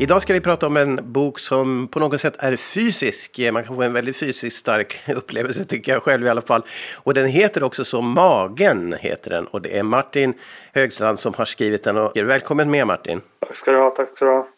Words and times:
Idag 0.00 0.22
ska 0.22 0.32
vi 0.32 0.40
prata 0.40 0.66
om 0.66 0.76
en 0.76 1.12
bok 1.12 1.38
som 1.38 1.88
på 1.88 1.98
något 2.00 2.20
sätt 2.20 2.36
är 2.38 2.56
fysisk. 2.56 3.38
Man 3.52 3.64
kan 3.64 3.76
få 3.76 3.82
en 3.82 3.92
väldigt 3.92 4.16
fysiskt 4.16 4.56
stark 4.56 5.02
upplevelse 5.16 5.64
tycker 5.64 5.92
jag 5.92 6.02
själv 6.02 6.26
i 6.26 6.28
alla 6.28 6.40
fall. 6.40 6.62
Och 6.96 7.14
den 7.14 7.26
heter 7.26 7.62
också 7.62 7.84
så 7.84 8.00
Magen 8.00 8.96
heter 9.00 9.30
den 9.30 9.46
och 9.46 9.62
det 9.62 9.78
är 9.78 9.82
Martin 9.82 10.34
Högstrand 10.72 11.18
som 11.18 11.34
har 11.34 11.44
skrivit 11.44 11.84
den. 11.84 11.96
Och 11.96 12.16
välkommen 12.16 12.70
med 12.70 12.86
Martin. 12.86 13.20
Tack 13.38 13.56
ska 13.56 13.72
du 13.72 13.78
ha, 13.78 13.90
tack 13.90 14.08
ska 14.08 14.24
du 14.24 14.30
ha. 14.30 14.48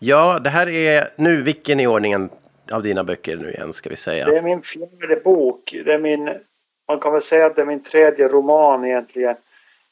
Ja, 0.00 0.38
det 0.38 0.50
här 0.50 0.68
är 0.68 1.08
nu 1.16 1.42
vilken 1.42 1.80
i 1.80 1.86
ordningen 1.86 2.30
av 2.72 2.82
dina 2.82 3.04
böcker 3.04 3.36
nu 3.36 3.50
igen 3.50 3.72
ska 3.72 3.90
vi 3.90 3.96
säga? 3.96 4.26
Det 4.26 4.38
är 4.38 4.42
min 4.42 4.62
fjärde 4.62 5.20
bok. 5.24 5.74
Det 5.84 5.92
är 5.92 5.98
min, 5.98 6.30
man 6.88 7.00
kan 7.00 7.12
väl 7.12 7.22
säga 7.22 7.46
att 7.46 7.56
det 7.56 7.62
är 7.62 7.66
min 7.66 7.82
tredje 7.82 8.28
roman 8.28 8.84
egentligen. 8.84 9.36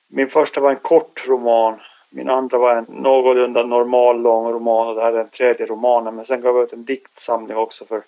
Min 0.08 0.28
första 0.28 0.60
var 0.60 0.70
en 0.70 0.76
kort 0.76 1.28
roman 1.28 1.78
min 2.16 2.30
andra 2.30 2.58
var 2.58 2.74
en 2.74 2.86
någorlunda 2.88 3.62
normal 3.62 4.22
lång 4.22 4.52
roman 4.52 4.88
och 4.88 4.94
det 4.94 5.02
här 5.02 5.12
är 5.12 5.16
den 5.16 5.28
tredje 5.28 5.66
romanen. 5.66 6.14
Men 6.14 6.24
sen 6.24 6.40
gav 6.40 6.56
jag 6.56 6.62
ut 6.62 6.72
en 6.72 6.84
diktsamling 6.84 7.56
också 7.56 7.84
för 7.84 8.02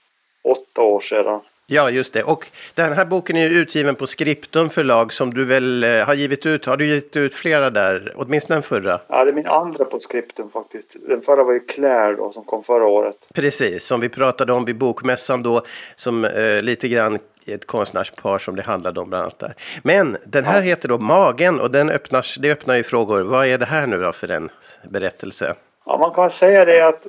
åtta 0.45 0.83
år 0.83 1.01
sedan. 1.01 1.41
Ja, 1.71 1.91
just 1.91 2.13
det. 2.13 2.23
Och 2.23 2.47
den 2.75 2.93
här 2.93 3.05
boken 3.05 3.37
är 3.37 3.49
utgiven 3.49 3.95
på 3.95 4.07
Skriptum 4.07 4.71
förlag 4.71 5.13
som 5.13 5.35
du 5.35 5.45
väl 5.45 5.85
eh, 5.85 6.07
har 6.07 6.15
givit 6.15 6.47
ut. 6.47 6.67
Har 6.67 6.77
du 6.77 6.87
givit 6.87 7.17
ut 7.17 7.35
flera 7.35 7.71
där? 7.71 8.13
Åtminstone 8.17 8.57
den 8.57 8.63
förra? 8.63 9.01
Ja, 9.09 9.25
det 9.25 9.31
är 9.31 9.35
min 9.35 9.47
andra 9.47 9.85
på 9.85 10.01
Skriptum 10.01 10.51
faktiskt. 10.51 10.97
Den 11.09 11.21
förra 11.23 11.45
var 11.45 11.53
ju 11.53 11.61
Claire 11.61 12.17
då 12.17 12.33
som 12.33 12.45
kom 12.45 12.65
förra 12.65 12.87
året. 12.87 13.29
Precis, 13.35 13.85
som 13.85 14.01
vi 14.01 14.09
pratade 14.09 14.53
om 14.53 14.65
vid 14.65 14.79
bokmässan 14.79 15.43
då. 15.43 15.63
Som 15.97 16.25
eh, 16.25 16.63
lite 16.63 16.89
grann 16.89 17.19
ett 17.47 17.67
konstnärspar 17.67 18.39
som 18.39 18.57
det 18.57 18.63
handlade 18.63 19.01
om 19.01 19.09
bland 19.09 19.23
annat 19.23 19.39
där. 19.39 19.55
Men 19.83 20.17
den 20.27 20.45
här 20.45 20.59
ja. 20.59 20.61
heter 20.61 20.89
då 20.89 20.99
Magen 20.99 21.61
och 21.61 21.71
den 21.71 21.91
öppnar, 21.91 22.41
det 22.41 22.53
öppnar 22.53 22.77
ju 22.77 22.83
frågor. 22.83 23.23
Vad 23.23 23.47
är 23.47 23.59
det 23.59 23.67
här 23.67 23.87
nu 23.87 24.01
då 24.01 24.13
för 24.13 24.29
en 24.29 24.51
berättelse? 24.91 25.55
Ja, 25.87 25.99
man 25.99 26.11
kan 26.11 26.31
säga 26.31 26.65
det 26.65 26.89
att 26.89 27.07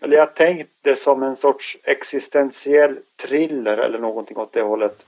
eller 0.00 0.16
jag 0.16 0.34
tänkte 0.34 0.96
som 0.96 1.22
en 1.22 1.36
sorts 1.36 1.78
existentiell 1.84 2.98
thriller 3.16 3.78
eller 3.78 3.98
någonting 3.98 4.36
åt 4.36 4.52
det 4.52 4.62
hållet. 4.62 5.06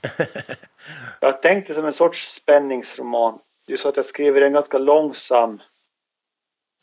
jag 1.20 1.42
tänkte 1.42 1.74
som 1.74 1.84
en 1.84 1.92
sorts 1.92 2.34
spänningsroman. 2.34 3.38
Det 3.66 3.72
är 3.72 3.76
så 3.76 3.88
att 3.88 3.96
jag 3.96 4.04
skriver 4.04 4.42
en 4.42 4.52
ganska 4.52 4.78
långsam 4.78 5.62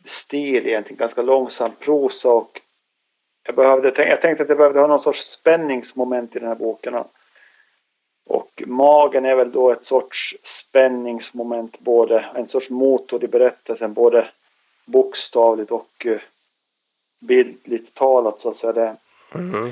stil 0.06 0.68
egentligen, 0.68 0.98
ganska 1.00 1.22
långsam 1.22 1.72
prosa 1.80 2.30
och 2.30 2.62
jag, 3.44 3.56
behövde, 3.56 3.88
jag 3.88 4.22
tänkte 4.22 4.44
att 4.44 4.50
jag 4.50 4.58
behövde 4.58 4.80
ha 4.80 4.88
någon 4.88 5.00
sorts 5.00 5.32
spänningsmoment 5.32 6.36
i 6.36 6.40
den 6.40 6.48
här 6.48 6.56
boken. 6.56 7.04
Och 8.26 8.64
magen 8.68 9.26
är 9.26 9.36
väl 9.36 9.52
då 9.52 9.72
ett 9.72 9.86
sorts 9.86 10.38
spänningsmoment, 10.44 11.80
både 11.80 12.26
en 12.36 12.48
sorts 12.48 12.70
motor 12.70 13.24
i 13.24 13.28
berättelsen, 13.28 13.94
både 13.94 14.30
bokstavligt 14.86 15.72
och 15.72 16.06
uh, 16.06 16.20
bildligt 17.20 17.94
talat 17.94 18.40
så 18.40 18.50
att 18.50 18.56
säga. 18.56 18.74
Det, 18.74 18.98
mm. 19.34 19.72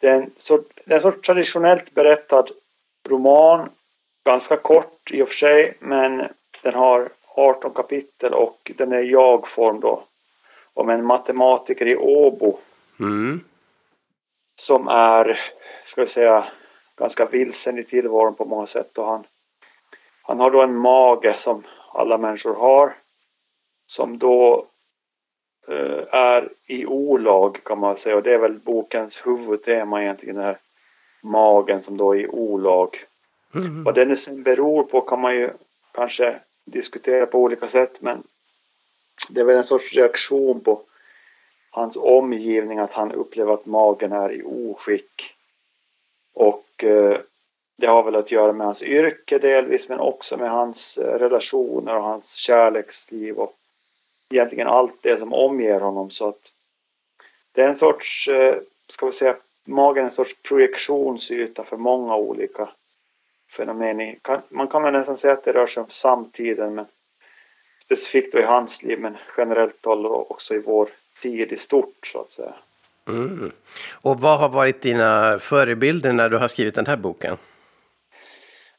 det, 0.00 0.08
är 0.08 0.14
en 0.14 0.30
sort, 0.36 0.80
sorts 1.02 1.26
traditionellt 1.26 1.94
berättad 1.94 2.46
roman, 3.08 3.68
ganska 4.24 4.56
kort 4.56 5.10
i 5.10 5.22
och 5.22 5.28
för 5.28 5.34
sig, 5.34 5.76
men 5.80 6.28
den 6.62 6.74
har 6.74 7.08
18 7.26 7.72
kapitel 7.74 8.34
och 8.34 8.72
den 8.76 8.92
är 8.92 9.02
jag-form 9.02 9.80
då. 9.80 10.02
Om 10.74 10.88
en 10.88 11.04
matematiker 11.04 11.86
i 11.86 11.96
Åbo. 11.96 12.58
Mm. 13.00 13.44
Som 14.56 14.88
är, 14.88 15.40
ska 15.84 16.00
vi 16.00 16.06
säga, 16.06 16.44
ganska 16.96 17.26
vilsen 17.26 17.78
i 17.78 17.84
tillvaron 17.84 18.34
på 18.34 18.44
många 18.44 18.66
sätt 18.66 18.98
och 18.98 19.06
han, 19.06 19.26
han 20.22 20.40
har 20.40 20.50
då 20.50 20.62
en 20.62 20.76
mage 20.76 21.34
som 21.36 21.62
alla 21.92 22.18
människor 22.18 22.54
har 22.54 22.94
som 23.86 24.18
då 24.18 24.66
är 26.10 26.48
i 26.66 26.86
olag 26.86 27.64
kan 27.64 27.78
man 27.78 27.96
säga 27.96 28.16
och 28.16 28.22
det 28.22 28.34
är 28.34 28.38
väl 28.38 28.58
bokens 28.58 29.26
huvudtema 29.26 30.02
egentligen 30.02 30.36
den 30.36 30.44
här 30.44 30.58
magen 31.22 31.80
som 31.80 31.96
då 31.96 32.14
är 32.14 32.20
i 32.20 32.28
olag. 32.28 33.04
Mm. 33.54 33.84
Vad 33.84 33.94
det 33.94 34.04
nu 34.04 34.16
sen 34.16 34.42
beror 34.42 34.82
på 34.82 35.00
kan 35.00 35.20
man 35.20 35.34
ju 35.34 35.50
kanske 35.92 36.40
diskutera 36.64 37.26
på 37.26 37.38
olika 37.38 37.68
sätt 37.68 38.00
men 38.00 38.22
det 39.28 39.40
är 39.40 39.44
väl 39.44 39.56
en 39.56 39.64
sorts 39.64 39.94
reaktion 39.94 40.60
på 40.60 40.82
hans 41.70 41.96
omgivning 41.96 42.78
att 42.78 42.92
han 42.92 43.12
upplever 43.12 43.52
att 43.52 43.66
magen 43.66 44.12
är 44.12 44.32
i 44.32 44.42
oskick. 44.42 45.36
Och 46.34 46.84
eh, 46.84 47.18
det 47.76 47.86
har 47.86 48.02
väl 48.02 48.16
att 48.16 48.32
göra 48.32 48.52
med 48.52 48.66
hans 48.66 48.82
yrke 48.82 49.38
delvis 49.38 49.88
men 49.88 50.00
också 50.00 50.36
med 50.36 50.50
hans 50.50 50.98
eh, 50.98 51.18
relationer 51.18 51.96
och 51.96 52.02
hans 52.02 52.34
kärleksliv 52.34 53.36
och 53.36 53.59
egentligen 54.30 54.66
allt 54.66 55.02
det 55.02 55.18
som 55.18 55.32
omger 55.32 55.80
honom 55.80 56.10
så 56.10 56.28
att 56.28 56.52
det 57.52 57.62
är 57.62 57.68
en 57.68 57.76
sorts, 57.76 58.28
eh, 58.28 58.56
ska 58.88 59.06
vi 59.06 59.12
säga, 59.12 59.36
magen 59.64 60.02
är 60.02 60.08
en 60.08 60.14
sorts 60.14 60.36
projektionsyta 60.42 61.64
för 61.64 61.76
många 61.76 62.16
olika 62.16 62.68
fenomen. 63.56 64.16
Man 64.48 64.68
kan 64.68 64.82
väl 64.82 64.92
nästan 64.92 65.16
säga 65.16 65.32
att 65.32 65.44
det 65.44 65.52
rör 65.52 65.66
sig 65.66 65.82
om 65.82 65.90
samtiden 65.90 66.74
men 66.74 66.86
specifikt 67.84 68.32
då 68.32 68.38
i 68.38 68.42
hans 68.42 68.82
liv 68.82 68.98
men 69.00 69.16
generellt 69.36 69.86
också 69.86 70.54
i 70.54 70.58
vår 70.58 70.88
tid 71.22 71.52
i 71.52 71.56
stort 71.56 72.06
så 72.06 72.20
att 72.20 72.32
säga. 72.32 72.54
Mm. 73.08 73.52
Och 73.92 74.20
vad 74.20 74.38
har 74.38 74.48
varit 74.48 74.82
dina 74.82 75.38
förebilder 75.38 76.12
när 76.12 76.28
du 76.28 76.38
har 76.38 76.48
skrivit 76.48 76.74
den 76.74 76.86
här 76.86 76.96
boken? 76.96 77.36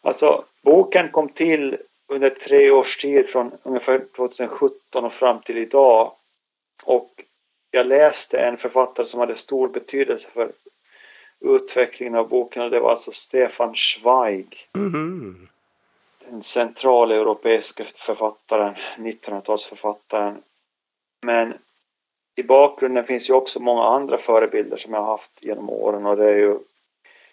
Alltså, 0.02 0.46
boken 0.62 1.10
kom 1.10 1.30
till 1.30 1.78
under 2.12 2.30
tre 2.30 2.72
års 2.72 2.98
tid 2.98 3.30
från 3.30 3.52
ungefär 3.64 4.06
2017 4.16 5.06
och 5.06 5.14
fram 5.14 5.42
till 5.42 5.58
idag. 5.58 6.12
Och 6.86 7.24
jag 7.72 7.88
läste 7.88 8.40
en 8.40 8.58
författare 8.58 9.06
som 9.06 9.20
hade 9.20 9.36
stor 9.36 9.68
betydelse 9.68 10.30
för 10.32 10.52
utvecklingen 11.40 12.16
av 12.16 12.30
boken 12.30 12.64
och 12.64 12.70
det 12.70 12.80
var 12.80 12.90
alltså 12.90 13.12
Stefan 13.12 13.76
Zweig. 13.76 14.70
Mm. 14.76 15.48
Den 16.30 16.42
centraleuropeiska 16.42 17.84
författaren, 17.84 18.76
1900-talsförfattaren. 18.98 20.44
Men 21.22 21.54
i 22.36 22.44
bakgrunden 22.44 23.04
finns 23.04 23.30
ju 23.30 23.34
också 23.34 23.60
många 23.60 23.84
andra 23.84 24.18
förebilder 24.18 24.78
som 24.78 24.94
jag 24.94 25.02
har 25.02 25.08
haft 25.08 25.44
genom 25.44 25.70
åren 25.70 26.06
och 26.06 26.18
det 26.18 26.30
är 26.30 26.38
ju 26.38 26.60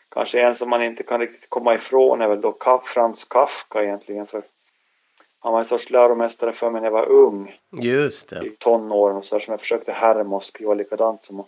kanske 0.08 0.40
en 0.40 0.54
som 0.54 0.70
man 0.70 0.82
inte 0.82 1.02
kan 1.02 1.20
riktigt 1.20 1.50
komma 1.50 1.74
ifrån 1.74 2.20
är 2.20 2.28
väl 2.28 2.40
då 2.40 2.82
Frans 2.84 3.24
Kafka 3.24 3.82
egentligen 3.82 4.26
för 4.26 4.42
han 5.40 5.52
var 5.52 5.58
en 5.58 5.64
sorts 5.64 5.90
läromästare 5.90 6.52
för 6.52 6.70
mig 6.70 6.80
när 6.80 6.86
jag 6.86 6.92
var 6.92 7.08
ung. 7.08 7.60
Just 7.82 8.28
det. 8.28 8.46
I 8.46 8.50
tonåren 8.50 9.16
och 9.16 9.24
så 9.24 9.34
där, 9.34 9.40
som 9.40 9.52
jag 9.52 9.60
försökte 9.60 9.92
härma 9.92 10.36
och 10.36 10.44
skriva 10.44 10.74
likadant 10.74 11.24
som. 11.24 11.44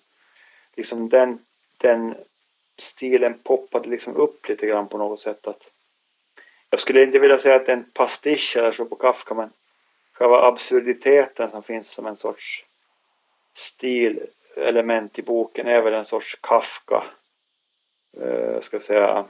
Liksom 0.77 1.09
den, 1.09 1.39
den 1.77 2.15
stilen 2.78 3.39
poppade 3.43 3.89
liksom 3.89 4.17
upp 4.17 4.49
lite 4.49 4.67
grann 4.67 4.89
på 4.89 4.99
något 4.99 5.19
sätt. 5.19 5.47
att 5.47 5.71
Jag 6.71 6.81
skulle 6.81 7.03
inte 7.03 7.19
vilja 7.19 7.39
säga 7.39 7.56
att 7.56 7.67
det 7.67 7.73
är 7.73 7.77
en 7.77 7.91
pastisch 7.93 8.56
eller 8.56 8.73
så 8.73 8.84
på 8.84 8.97
Kafka 8.97 9.34
men 9.34 9.51
själva 10.12 10.47
absurditeten 10.47 11.51
som 11.51 11.62
finns 11.62 11.91
som 11.91 12.07
en 12.07 12.17
sorts 12.17 12.65
stilelement 13.55 15.19
i 15.19 15.22
boken 15.22 15.67
är 15.67 15.83
väl 15.83 15.95
en 15.95 16.05
sorts 16.05 16.39
Kafka. 16.41 17.05
Eh, 18.21 18.60
ska 18.60 18.81
säga 18.81 19.25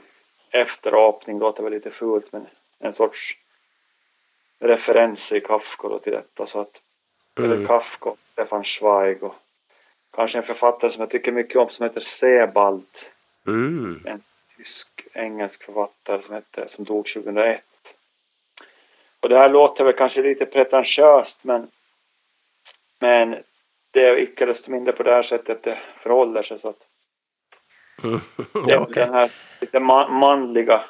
efterapning 0.51 1.39
låter 1.39 1.63
väl 1.63 1.73
lite 1.73 1.91
fult 1.91 2.31
men 2.31 2.47
en 2.79 2.93
sorts 2.93 3.37
referenser 4.61 5.35
i 5.35 5.41
Kafka 5.41 5.87
då 5.87 5.99
till 5.99 6.13
detta 6.13 6.45
så 6.45 6.59
att 6.59 6.81
mm. 7.39 7.65
Kafka, 7.65 8.13
Stefan 8.33 8.65
Zweig 8.65 9.23
och 9.23 9.35
kanske 10.15 10.37
en 10.37 10.43
författare 10.43 10.91
som 10.91 11.01
jag 11.01 11.09
tycker 11.09 11.31
mycket 11.31 11.55
om 11.55 11.69
som 11.69 11.83
heter 11.83 12.01
Sebald. 12.01 12.85
Mm. 13.47 14.01
En 14.05 14.23
tysk-engelsk 14.57 15.63
författare 15.63 16.21
som, 16.21 16.35
hette, 16.35 16.67
som 16.67 16.85
dog 16.85 17.05
2001. 17.05 17.63
Och 19.19 19.29
det 19.29 19.37
här 19.37 19.49
låter 19.49 19.83
väl 19.83 19.93
kanske 19.93 20.21
lite 20.21 20.45
pretentiöst 20.45 21.43
men 21.43 21.71
men 22.99 23.35
det 23.91 24.05
är 24.05 24.15
icke 24.15 24.45
desto 24.45 24.71
mindre 24.71 24.93
på 24.93 25.03
det 25.03 25.13
här 25.13 25.23
sättet 25.23 25.63
det 25.63 25.79
förhåller 25.99 26.43
sig 26.43 26.59
så 26.59 26.69
att 26.69 26.87
mm. 28.03 28.21
ja, 28.67 28.79
okay. 28.79 29.05
den 29.05 29.13
här 29.13 29.31
lite 29.61 29.79
man, 29.79 30.13
manliga 30.13 30.83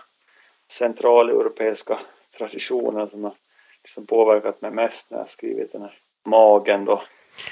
centraleuropeiska 0.68 2.00
traditionen 2.38 3.10
som 3.10 3.24
har 3.24 3.34
liksom 3.84 4.06
påverkat 4.06 4.62
mig 4.62 4.72
mest 4.72 5.12
när 5.12 5.18
jag 5.18 5.30
skrivit 5.30 5.72
den 5.72 5.82
här 5.82 5.98
magen 6.26 6.86
då. 6.86 7.02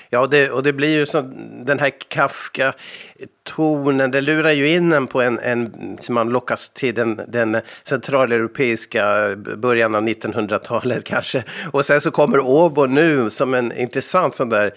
Ja, 0.10 0.20
och 0.20 0.30
det, 0.30 0.52
och 0.52 0.64
det 0.64 0.74
blir 0.74 0.90
ju 0.90 1.06
så, 1.06 1.22
den 1.66 1.80
här 1.80 1.92
Kafka-tonen, 2.08 4.12
det 4.12 4.22
lurar 4.22 4.52
ju 4.52 4.68
in 4.68 4.94
en 4.94 5.08
på 5.08 5.22
en, 5.22 5.40
en 5.40 5.98
som 6.02 6.16
man 6.16 6.30
lockas 6.30 6.70
till 6.70 6.96
den, 6.96 7.22
den 7.28 7.62
centraleuropeiska 7.84 9.36
början 9.36 9.96
av 9.96 10.04
1900-talet 10.04 11.04
kanske. 11.04 11.44
Och 11.72 11.86
sen 11.86 12.02
så 12.02 12.12
kommer 12.12 12.40
Åbo 12.40 12.86
nu 12.86 13.30
som 13.30 13.54
en 13.54 13.78
intressant 13.78 14.36
sån 14.36 14.50
där 14.50 14.74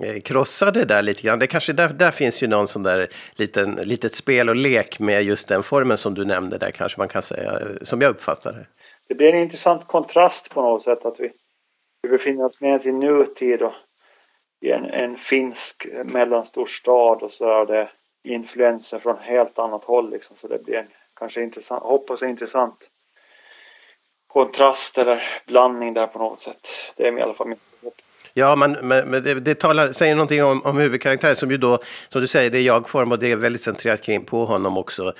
eh, 0.00 0.20
Krossa 0.20 0.70
det 0.70 0.84
där 0.84 1.02
lite 1.02 1.22
grann. 1.22 1.38
Det 1.38 1.46
kanske 1.46 1.72
där, 1.72 1.88
där 1.88 2.10
finns 2.10 2.42
ju 2.42 2.46
någon 2.46 2.68
sån 2.68 2.82
där 2.82 3.08
liten, 3.36 3.74
litet 3.74 4.14
spel 4.14 4.48
och 4.48 4.56
lek 4.56 4.98
med 4.98 5.24
just 5.24 5.48
den 5.48 5.62
formen 5.62 5.98
som 5.98 6.14
du 6.14 6.24
nämnde 6.24 6.58
där 6.58 6.70
kanske 6.70 7.00
man 7.00 7.08
kan 7.08 7.22
säga, 7.22 7.50
eh, 7.50 7.66
som 7.82 8.00
jag 8.00 8.10
uppfattar 8.10 8.52
det. 8.52 8.66
Det 9.08 9.14
blir 9.14 9.32
en 9.32 9.42
intressant 9.42 9.86
kontrast 9.86 10.54
på 10.54 10.62
något 10.62 10.82
sätt 10.82 11.04
att 11.04 11.20
vi, 11.20 11.32
vi 12.02 12.08
befinner 12.08 12.44
oss 12.44 12.60
med 12.60 12.86
i 12.86 12.92
nutid 12.92 13.62
och 13.62 13.72
i 14.60 14.70
en, 14.70 14.84
en 14.84 15.16
finsk 15.16 15.86
mellanstor 16.04 16.66
stad 16.66 17.22
och 17.22 17.32
så 17.32 17.64
där. 17.64 17.66
det 17.66 17.90
influenser 18.24 18.98
från 18.98 19.18
helt 19.18 19.58
annat 19.58 19.84
håll 19.84 20.10
liksom. 20.10 20.36
Så 20.36 20.48
det 20.48 20.58
blir 20.58 20.74
en 20.74 20.86
kanske 21.14 21.42
intressant, 21.42 21.82
hoppas 21.82 22.22
intressant 22.22 22.90
kontrast 24.26 24.98
eller 24.98 25.22
blandning 25.46 25.94
där 25.94 26.06
på 26.06 26.18
något 26.18 26.40
sätt. 26.40 26.68
Det 26.96 27.06
är 27.06 27.18
i 27.18 27.22
alla 27.22 27.34
fall 27.34 27.48
min 27.48 27.58
Ja, 28.36 28.56
men, 28.56 28.72
men 28.72 29.10
det, 29.10 29.34
det 29.34 29.54
talar, 29.54 29.92
säger 29.92 30.14
någonting 30.14 30.44
om, 30.44 30.62
om 30.62 30.78
huvudkaraktären 30.78 31.36
som 31.36 31.50
ju 31.50 31.56
då, 31.56 31.78
som 32.08 32.20
du 32.20 32.26
säger, 32.26 32.50
det 32.50 32.58
är 32.58 32.62
jag-form 32.62 33.12
och 33.12 33.18
det 33.18 33.32
är 33.32 33.36
väldigt 33.36 33.62
centrerat 33.62 34.02
kring 34.02 34.24
på 34.24 34.44
honom 34.44 34.78
också. 34.78 35.12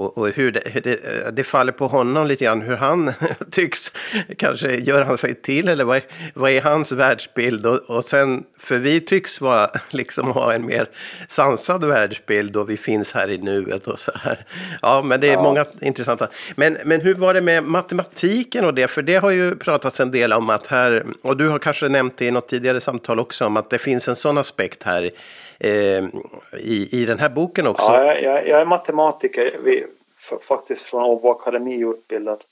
Och, 0.00 0.18
och 0.18 0.28
hur, 0.28 0.52
det, 0.52 0.62
hur 0.64 0.80
det, 0.80 1.30
det, 1.32 1.44
faller 1.44 1.72
på 1.72 1.86
honom 1.86 2.26
lite 2.26 2.44
grann 2.44 2.62
hur 2.62 2.76
han 2.76 3.12
tycks, 3.50 3.92
kanske 4.38 4.74
gör 4.74 5.02
han 5.02 5.18
sig 5.18 5.34
till 5.34 5.68
eller 5.68 5.84
vad 5.84 5.96
är, 5.96 6.02
vad 6.34 6.50
är 6.50 6.62
hans 6.62 6.92
världsbild? 6.92 7.66
Och, 7.66 7.78
och 7.78 8.04
sen, 8.04 8.44
för 8.58 8.78
vi 8.78 9.00
tycks 9.00 9.40
vara, 9.40 9.70
liksom 9.90 10.30
ha 10.30 10.52
en 10.52 10.66
mer 10.66 10.88
sansad 11.28 11.84
världsbild 11.84 12.56
och 12.56 12.70
vi 12.70 12.76
finns 12.76 13.12
här 13.12 13.30
i 13.30 13.38
nuet 13.38 13.86
och 13.86 13.98
så 13.98 14.12
här. 14.14 14.44
Ja, 14.82 15.02
men 15.02 15.20
det 15.20 15.28
är 15.28 15.32
ja. 15.32 15.42
många 15.42 15.66
intressanta. 15.80 16.28
Men, 16.54 16.78
men 16.84 17.00
hur 17.00 17.14
var 17.14 17.34
det 17.34 17.40
med 17.40 17.64
matematiken 17.64 18.64
och 18.64 18.74
det? 18.74 18.88
För 18.88 19.02
det 19.02 19.16
har 19.16 19.30
ju 19.30 19.56
pratats 19.56 20.00
en 20.00 20.10
del 20.10 20.32
om 20.32 20.50
att 20.50 20.66
här, 20.66 21.06
och 21.22 21.36
du 21.36 21.48
har 21.48 21.58
kanske 21.58 21.88
nämnt 21.88 22.18
det 22.18 22.26
i 22.26 22.30
något 22.30 22.48
tidigare 22.48 22.80
samtal 22.80 23.20
också, 23.20 23.46
om 23.46 23.56
att 23.56 23.70
det 23.70 23.78
finns 23.78 24.08
en 24.08 24.16
sån 24.16 24.38
aspekt 24.38 24.82
här 24.82 25.10
i, 25.60 26.88
i 26.90 27.04
den 27.04 27.18
här 27.18 27.28
boken 27.28 27.66
också. 27.66 27.86
Ja, 27.86 28.14
jag, 28.14 28.48
jag 28.48 28.60
är 28.60 28.66
matematiker, 28.66 29.60
vi, 29.64 29.86
faktiskt 30.40 30.82
från 30.82 31.04
Åbo 31.04 31.30
Akademi 31.30 31.84
utbildad. 31.84 32.44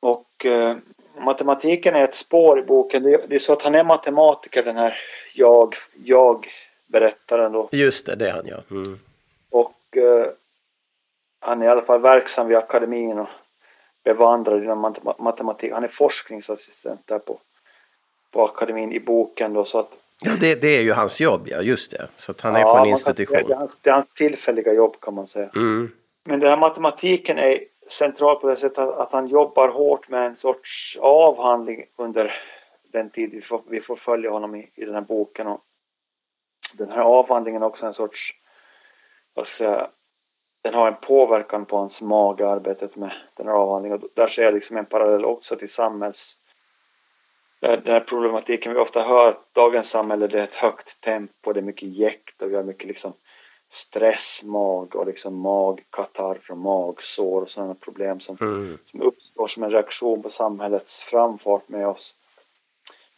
Och 0.00 0.46
eh, 0.46 0.76
matematiken 1.18 1.96
är 1.96 2.04
ett 2.04 2.14
spår 2.14 2.58
i 2.58 2.62
boken. 2.62 3.02
Det, 3.02 3.24
det, 3.28 3.34
är 3.34 3.38
så 3.38 3.52
att 3.52 3.62
han 3.62 3.74
är 3.74 3.84
matematiker 3.84 4.62
den 4.62 4.76
här 4.76 4.94
jag, 5.34 5.74
jag 6.04 6.48
berättaren 6.86 7.52
då. 7.52 7.68
Just 7.72 8.06
det, 8.06 8.14
det 8.14 8.28
är 8.28 8.32
han 8.32 8.46
ja. 8.46 8.62
Mm. 8.70 8.98
Och 9.50 9.96
eh, 9.96 10.26
han 11.40 11.62
är 11.62 11.66
i 11.66 11.68
alla 11.68 11.82
fall 11.82 12.00
verksam 12.00 12.48
vid 12.48 12.56
akademin 12.56 13.18
och 13.18 13.28
bevandrad 14.04 14.64
inom 14.64 14.94
matematik. 15.18 15.72
Han 15.72 15.84
är 15.84 15.88
forskningsassistent 15.88 17.06
där 17.06 17.18
på, 17.18 17.40
på 18.30 18.44
akademin 18.44 18.92
i 18.92 19.00
boken 19.00 19.52
då 19.52 19.64
så 19.64 19.78
att 19.78 19.98
Ja, 20.24 20.32
det, 20.40 20.54
det 20.54 20.68
är 20.68 20.82
ju 20.82 20.92
hans 20.92 21.20
jobb, 21.20 21.48
ja, 21.48 21.60
just 21.60 21.90
det. 21.90 22.08
Så 22.16 22.30
att 22.30 22.40
han 22.40 22.56
är 22.56 22.62
på 22.62 22.76
en 22.76 22.86
institution. 22.86 23.36
Kan, 23.36 23.46
det, 23.46 23.54
är 23.54 23.58
hans, 23.58 23.78
det 23.82 23.90
är 23.90 23.94
hans 23.94 24.08
tillfälliga 24.08 24.72
jobb 24.72 25.00
kan 25.00 25.14
man 25.14 25.26
säga. 25.26 25.50
Mm. 25.56 25.90
Men 26.24 26.40
den 26.40 26.50
här 26.50 26.56
matematiken 26.56 27.38
är 27.38 27.58
central 27.90 28.40
på 28.40 28.48
det 28.48 28.56
sättet 28.56 28.78
att, 28.78 28.98
att, 28.98 29.12
han 29.12 29.26
jobbar 29.26 29.68
hårt 29.68 30.08
med 30.08 30.26
en 30.26 30.36
sorts 30.36 30.98
avhandling 31.00 31.84
under 31.98 32.32
den 32.92 33.10
tid 33.10 33.30
vi 33.32 33.40
får, 33.40 33.62
vi 33.68 33.80
får 33.80 33.96
följa 33.96 34.30
honom 34.30 34.54
i, 34.54 34.70
i 34.74 34.84
den 34.84 34.94
här 34.94 35.02
boken. 35.02 35.46
Och 35.46 35.60
den 36.78 36.90
här 36.90 37.02
avhandlingen 37.02 37.62
är 37.62 37.66
också 37.66 37.86
en 37.86 37.94
sorts, 37.94 38.32
vad 39.34 39.46
ska 39.46 39.64
jag 39.64 39.72
säga, 39.72 39.90
den 40.62 40.74
har 40.74 40.88
en 40.88 41.00
påverkan 41.02 41.66
på 41.66 41.76
hans 41.76 42.02
mage, 42.02 42.48
arbetet 42.48 42.96
med 42.96 43.12
den 43.36 43.46
här 43.46 43.54
avhandlingen. 43.54 44.02
Och 44.02 44.08
där 44.14 44.26
ser 44.26 44.42
jag 44.42 44.54
liksom 44.54 44.76
en 44.76 44.86
parallell 44.86 45.24
också 45.24 45.56
till 45.56 45.72
samhälls 45.72 46.36
den 47.60 47.86
här 47.86 48.00
problematiken 48.00 48.74
vi 48.74 48.78
ofta 48.78 49.02
hör 49.02 49.28
att 49.28 49.54
dagens 49.54 49.90
samhälle 49.90 50.26
det 50.26 50.38
är 50.38 50.44
ett 50.44 50.54
högt 50.54 51.00
tempo, 51.00 51.52
det 51.52 51.60
är 51.60 51.64
mycket 51.64 51.88
jäkt 51.88 52.42
och 52.42 52.50
vi 52.50 52.56
har 52.56 52.62
mycket 52.62 52.88
liksom 52.88 53.12
stressmag 53.68 54.96
och 54.96 55.06
liksom 55.06 55.40
magkatarr 55.40 56.40
och 56.50 56.58
magsår 56.58 57.42
och 57.42 57.50
sådana 57.50 57.74
problem 57.74 58.20
som, 58.20 58.36
mm. 58.40 58.78
som 58.84 59.00
uppstår 59.00 59.46
som 59.46 59.62
en 59.62 59.70
reaktion 59.70 60.22
på 60.22 60.30
samhällets 60.30 61.02
framfart 61.02 61.68
med 61.68 61.86
oss. 61.86 62.16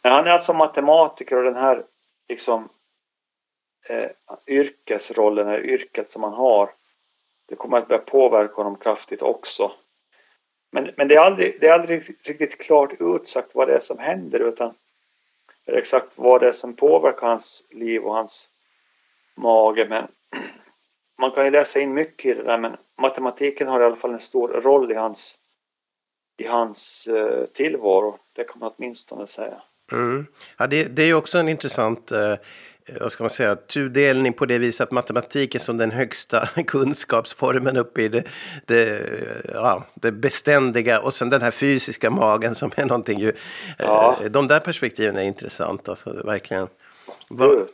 Men 0.03 0.11
han 0.11 0.27
är 0.27 0.31
alltså 0.31 0.53
matematiker 0.53 1.37
och 1.37 1.43
den 1.43 1.55
här 1.55 1.85
liksom 2.29 2.69
eh, 3.89 4.09
yrkesrollen, 4.47 5.47
eller 5.47 5.65
yrket 5.65 6.09
som 6.09 6.23
han 6.23 6.33
har, 6.33 6.69
det 7.47 7.55
kommer 7.55 7.77
att 7.77 7.87
börja 7.87 8.01
påverka 8.01 8.53
honom 8.53 8.77
kraftigt 8.77 9.21
också. 9.21 9.71
Men, 10.77 10.91
men 10.95 11.07
det, 11.07 11.15
är 11.15 11.19
aldrig, 11.19 11.57
det 11.61 11.67
är 11.67 11.73
aldrig 11.73 12.09
riktigt 12.23 12.57
klart 12.57 12.93
utsagt 12.99 13.55
vad 13.55 13.67
det 13.67 13.75
är 13.75 13.79
som 13.79 13.99
händer 13.99 14.39
utan 14.39 14.73
exakt 15.65 16.07
vad 16.15 16.41
det 16.41 16.47
är 16.47 16.51
som 16.51 16.75
påverkar 16.75 17.27
hans 17.27 17.63
liv 17.69 18.01
och 18.01 18.13
hans 18.13 18.49
mage. 19.35 19.87
Men 19.89 20.07
man 21.21 21.31
kan 21.31 21.45
ju 21.45 21.51
läsa 21.51 21.79
in 21.79 21.93
mycket 21.93 22.25
i 22.25 22.33
det 22.33 22.43
där 22.43 22.57
men 22.57 22.77
matematiken 23.01 23.67
har 23.67 23.81
i 23.81 23.83
alla 23.83 23.95
fall 23.95 24.13
en 24.13 24.19
stor 24.19 24.47
roll 24.47 24.91
i 24.91 24.95
hans, 24.95 25.35
i 26.37 26.47
hans 26.47 27.07
eh, 27.07 27.45
tillvaro. 27.45 28.17
Det 28.33 28.43
kan 28.43 28.59
man 28.59 28.73
åtminstone 28.77 29.27
säga. 29.27 29.61
Mm. 29.91 30.27
Ja, 30.57 30.67
det, 30.67 30.83
det 30.83 31.01
är 31.01 31.07
ju 31.07 31.15
också 31.15 31.37
en 31.37 31.49
intressant 31.49 32.11
eh, 32.11 32.35
vad 32.99 33.11
ska 33.11 33.23
man 33.23 33.29
säga, 33.29 33.55
tudelning 33.55 34.33
på 34.33 34.45
det 34.45 34.57
viset 34.57 34.83
att 34.83 34.91
matematik 34.91 35.55
är 35.55 35.59
som 35.59 35.77
den 35.77 35.91
högsta 35.91 36.47
kunskapsformen 36.67 37.77
uppe 37.77 38.01
i 38.01 38.07
det, 38.07 38.23
det, 38.65 39.01
ja, 39.53 39.83
det 39.93 40.11
beständiga 40.11 40.99
och 40.99 41.13
sen 41.13 41.29
den 41.29 41.41
här 41.41 41.51
fysiska 41.51 42.09
magen 42.09 42.55
som 42.55 42.71
är 42.75 42.85
någonting 42.85 43.19
ju, 43.19 43.33
ja. 43.77 44.17
eh, 44.23 44.31
de 44.31 44.47
där 44.47 44.59
perspektiven 44.59 45.17
är 45.17 45.23
intressanta, 45.23 45.91
alltså 45.91 46.09
verkligen. 46.25 46.67
Vad, 47.29 47.67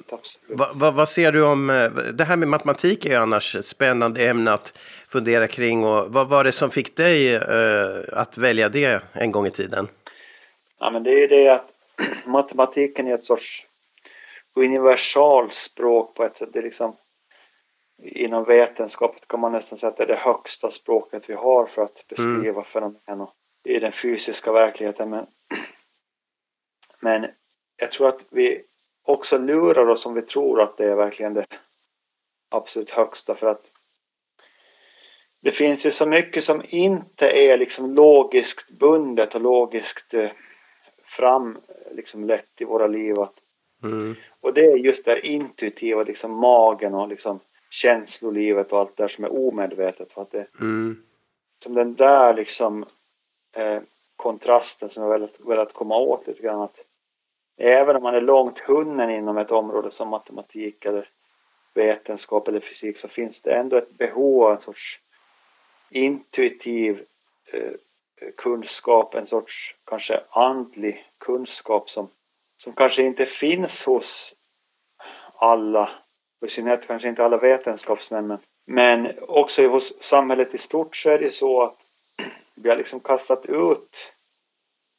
vad, 0.48 0.70
vad, 0.74 0.94
vad, 0.94 1.10
ser 1.10 1.32
du 1.32 1.44
om, 1.44 1.70
eh, 1.70 1.90
det 1.92 2.24
här 2.24 2.36
med 2.36 2.48
matematik 2.48 3.06
är 3.06 3.10
ju 3.10 3.16
annars 3.16 3.56
ett 3.56 3.66
spännande 3.66 4.28
ämne 4.28 4.54
att 4.54 4.78
fundera 5.08 5.48
kring 5.48 5.84
och 5.84 6.14
vad 6.14 6.30
var 6.30 6.44
det 6.44 6.52
som 6.52 6.72
fick 6.72 6.98
dig 6.98 7.36
eh, 7.36 8.00
att 8.14 8.38
välja 8.38 8.70
det 8.70 9.02
en 9.14 9.32
gång 9.32 9.48
i 9.48 9.52
tiden? 9.52 9.88
Ja 10.80 10.92
men 10.92 11.04
det 11.04 11.12
är 11.12 11.20
ju 11.20 11.28
det 11.28 11.50
att 11.50 11.74
matematiken 12.26 13.08
är 13.08 13.14
ett 13.14 13.24
sorts 13.24 13.68
universalspråk 14.56 16.16
på 16.16 16.24
ett 16.24 16.38
sätt. 16.38 16.50
Det 16.54 16.60
är 16.60 16.64
liksom, 16.64 16.96
inom 18.04 18.44
vetenskapet 18.44 19.28
kan 19.28 19.40
man 19.40 19.52
nästan 19.52 19.78
säga 19.78 19.90
att 19.90 19.98
det 19.98 20.04
är 20.04 20.08
det 20.08 20.16
högsta 20.16 20.70
språket 20.70 21.30
vi 21.30 21.34
har 21.34 21.66
för 21.66 21.82
att 21.82 22.06
beskriva 22.10 22.50
mm. 22.50 22.64
fenomen 22.64 23.28
i 23.68 23.80
den 23.80 23.92
fysiska 23.92 24.52
verkligheten. 24.52 25.10
Men, 25.10 25.28
men 27.02 27.26
jag 27.82 27.92
tror 27.92 28.08
att 28.08 28.26
vi 28.30 28.64
också 29.04 29.38
lurar 29.38 29.88
oss 29.88 30.06
om 30.06 30.14
vi 30.14 30.22
tror 30.22 30.62
att 30.62 30.78
det 30.78 30.86
är 30.86 30.96
verkligen 30.96 31.34
det 31.34 31.46
absolut 32.50 32.90
högsta 32.90 33.36
för 33.36 33.48
att 33.48 33.72
det 35.42 35.52
finns 35.52 35.86
ju 35.86 35.92
så 35.92 36.06
mycket 36.06 36.44
som 36.44 36.62
inte 36.68 37.28
är 37.28 37.58
liksom 37.58 37.94
logiskt 37.94 38.72
bundet 38.72 39.36
och 39.36 39.42
logiskt 39.42 40.14
eh, 40.14 40.32
fram 41.04 41.58
liksom 41.92 42.24
lätt 42.24 42.62
i 42.62 42.66
våra 42.66 42.88
liv. 42.88 43.20
Att 43.20 43.34
Mm. 43.84 44.16
Och 44.42 44.54
det 44.54 44.66
är 44.66 44.76
just 44.76 45.06
det 45.06 45.28
intuitiva, 45.28 46.04
liksom 46.04 46.32
magen 46.32 46.94
och 46.94 47.08
liksom 47.08 47.40
känslolivet 47.70 48.74
och 48.74 48.80
allt 48.80 48.98
det 48.98 49.04
där 49.04 49.08
som 49.08 49.24
är 49.24 49.48
omedvetet. 49.48 50.14
För 50.14 50.22
att 50.22 50.32
det, 50.32 50.48
mm. 50.60 51.04
Som 51.64 51.74
den 51.74 51.96
där 51.96 52.34
liksom 52.34 52.86
eh, 53.56 53.82
kontrasten 54.16 54.90
som 54.90 55.04
jag 55.04 55.10
velat, 55.10 55.40
velat 55.40 55.74
komma 55.74 55.98
åt 55.98 56.28
lite 56.28 56.42
grann. 56.42 56.62
Att 56.62 56.86
även 57.58 57.96
om 57.96 58.04
man 58.04 58.16
är 58.16 58.22
långt 58.22 58.60
hunnen 58.60 59.10
inom 59.10 59.38
ett 59.38 59.52
område 59.52 59.92
som 59.92 60.10
matematik 60.10 60.86
eller 60.86 61.10
vetenskap 61.74 62.48
eller 62.48 62.60
fysik 62.60 62.98
så 62.98 63.08
finns 63.08 63.42
det 63.42 63.54
ändå 63.54 63.78
ett 63.78 63.98
behov 63.98 64.44
av 64.44 64.52
en 64.52 64.60
sorts 64.60 65.00
intuitiv 65.92 67.06
eh, 67.54 67.72
kunskap, 68.38 69.16
en 69.16 69.28
sorts 69.28 69.76
kanske 69.86 70.22
andlig 70.30 71.06
kunskap 71.18 71.90
som 71.90 72.10
som 72.64 72.74
kanske 72.74 73.04
inte 73.04 73.26
finns 73.26 73.86
hos 73.86 74.36
alla, 75.36 75.90
och 76.42 76.48
i 76.48 76.50
synnerhet 76.50 76.88
kanske 76.88 77.08
inte 77.08 77.26
alla 77.26 77.38
vetenskapsmän, 77.38 78.28
men, 78.28 78.40
men 78.66 79.12
också 79.22 79.68
hos 79.68 80.02
samhället 80.02 80.54
i 80.54 80.58
stort 80.58 80.96
så 80.96 81.10
är 81.10 81.20
det 81.20 81.32
så 81.32 81.62
att 81.62 81.86
vi 82.56 82.70
har 82.70 82.76
liksom 82.76 83.00
kastat 83.00 83.46
ut 83.46 84.14